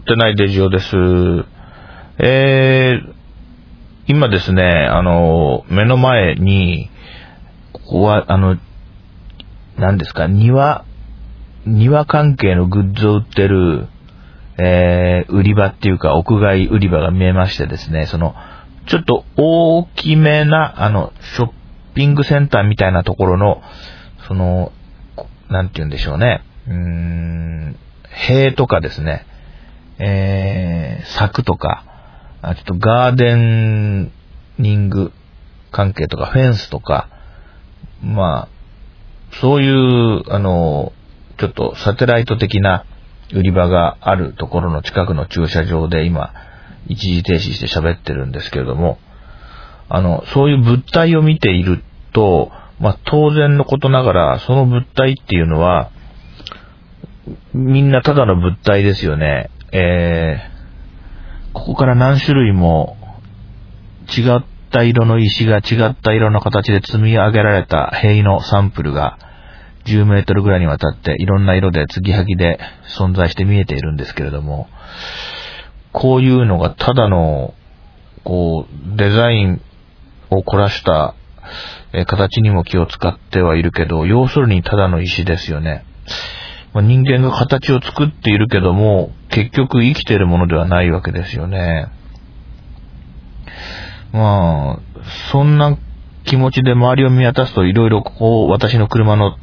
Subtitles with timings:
[0.00, 0.96] ってないデジオです。
[2.18, 3.14] えー、
[4.06, 6.90] 今ですね、あの、目の前に、
[7.72, 8.56] ここは、あの、
[9.76, 10.84] 何ですか、庭、
[11.66, 13.88] 庭関係のグッズを売ってる、
[14.58, 18.34] えー、売り場っていうか、屋外売り場が見えましてですね、その、
[18.86, 21.50] ちょっと大きめな、あの、ショッ
[21.94, 23.62] ピングセンターみたいなところの、
[24.26, 24.72] その、
[25.50, 26.42] なんて言うんでしょうね。
[26.66, 27.76] うーん、
[28.08, 29.26] 塀とかですね、
[30.02, 31.84] えー、柵とか、
[32.42, 34.12] あちょっとガーデン
[34.58, 35.12] ニング
[35.70, 37.08] 関係とか、フェンスとか、
[38.02, 40.92] まあ、そういう、あの、
[41.38, 42.84] ちょっとサテライト的な
[43.32, 46.32] 売り場があるところの近くの駐車場で今、
[46.88, 48.98] 一時停止して喋ってるんですけれども、
[49.88, 51.82] あの、そういう物体を見ている
[52.12, 55.90] と、まあ、当然のことながら、その物体っていうのは、
[57.52, 59.50] みんなただの物体ですよね。
[59.72, 62.96] えー、ここから何種類も
[64.16, 69.18] 違った色の石が違った色の形で積み上げられた塀のサンプルが
[69.84, 72.58] 10メートルぐらいにわたっていろんな色で継ぎはぎで
[72.98, 74.68] 存在して見えているんですけれども、
[75.92, 77.54] こういうのがただの、
[78.24, 79.62] こう、デザイン
[80.30, 81.14] を凝らした
[81.92, 85.84] え形にも気を使ってはいるけど、要するにただの石ですよね。
[86.72, 91.88] まあ、人間が形を作っているけども、結局生きているものではないわけですよね。
[94.12, 95.00] まあ、
[95.32, 95.78] そんな
[96.24, 99.36] 気持ちで周りを見渡すといろいろこう、私の車の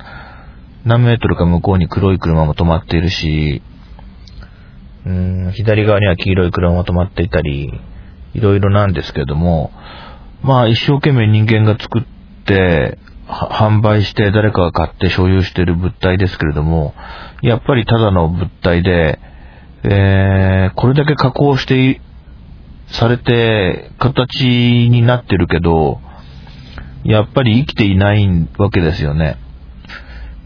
[0.85, 3.61] 何メートルか向こうに黒い車も止まっているし、
[5.05, 7.73] うん、左側には黄色い車も止まっていたり、
[8.33, 9.71] いろいろなんですけれども、
[10.43, 12.03] まあ一生懸命人間が作っ
[12.45, 16.93] て、販売して誰かが買って所有している物体ですけれども、
[17.41, 19.19] やっぱりただの物体で、
[19.83, 22.01] えー、これだけ加工して
[22.87, 25.99] されて形になってるけど、
[27.03, 28.27] やっぱり生きていない
[28.57, 29.37] わけですよね。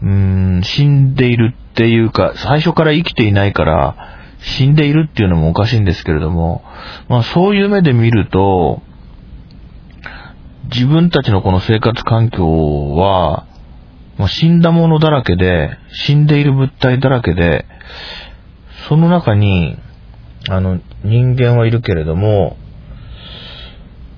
[0.02, 3.96] うーん、死んでいるっていうか、最初から生きていないから、
[4.40, 6.64] 死んでいるっていうのもおかしいんですけれども、
[7.08, 8.82] まあそういう目で見ると、
[10.74, 13.46] 自分たちのこの生活環境は、
[14.16, 17.66] まあ、死んだものだらけで、死んでいる物体だらけで、
[18.88, 19.76] その中に、
[20.48, 22.56] あの、人間はいるけれども、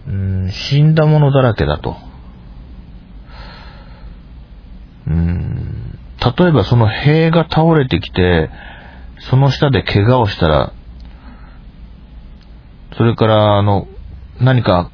[0.06, 1.96] うん、死んだものだらけだと。
[5.06, 5.98] うん、
[6.38, 8.48] 例えばその塀が倒れてきて、
[9.28, 10.72] その下で怪我をしたら、
[12.96, 13.88] それから、あの、
[14.40, 14.90] 何か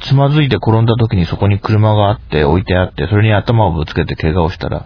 [0.00, 4.84] つまずいて転んだ時にそこに車があって置いてあって、それに頭をぶつけて怪我をしたら、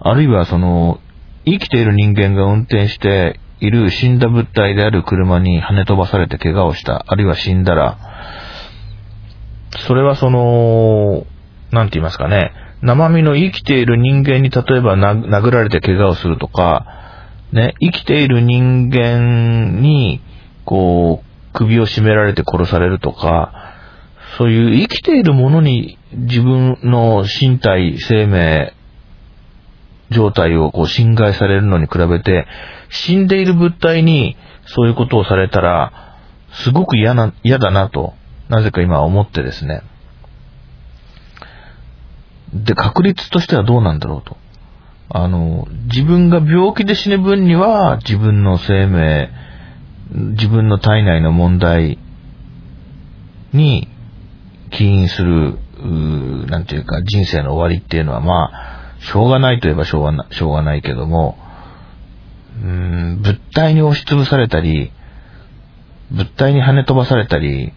[0.00, 1.00] あるいはその、
[1.44, 7.98] 生きている人間が運転している死んだ物体である車に跳ね飛ばされて怪我をした、あるいは死んだら、
[9.86, 11.26] それはその、
[11.70, 12.52] なんて言いますかね、
[12.82, 16.86] 生身の生きている人間に例えば殴られて怪我をするとか、
[17.52, 20.20] ね、生きている人間に、
[20.64, 23.67] こう、首を絞められて殺されるとか、
[24.36, 28.74] そういう生きているものに自分の身体、生命、
[30.10, 32.46] 状態をこう侵害されるのに比べて、
[32.90, 36.16] 死んでいる物体にそういうことをされたら、
[36.64, 38.14] すごく嫌な、嫌だなと、
[38.48, 39.82] なぜか今思ってですね。
[42.52, 44.36] で、確率としてはどうなんだろうと。
[45.10, 49.30] あの、自分が病気で死ぬ分には自分の生命、
[50.10, 51.98] 自分の体内の問題
[53.52, 53.88] に
[54.70, 55.58] 起因する、
[56.48, 61.38] なんていうか、人生の終わりっていうのは、まあ、しょうがないといえばしょうがなしょうがないけども、
[62.62, 64.92] うん、物体に押しつぶされたり、
[66.10, 67.72] 物体に跳ね飛ばされたり、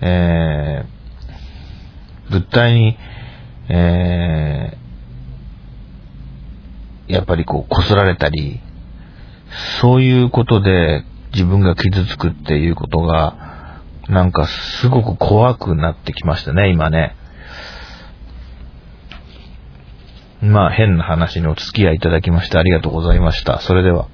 [0.00, 2.96] えー、物体に、
[3.68, 8.60] えー、やっぱりこう、こすられたり、
[9.80, 13.57] そういうことで自分が傷つくっていうことが、
[14.08, 17.14] なんかすごく怖くなってきましたね、今ね。
[20.40, 23.60] まあ変な話にお付き合いいただきましてありがとうございました。
[23.60, 24.08] それでは。